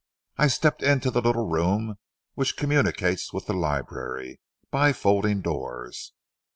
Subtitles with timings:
[0.35, 1.99] I stepped into the little room
[2.33, 6.13] which communicates with the library by folding doors.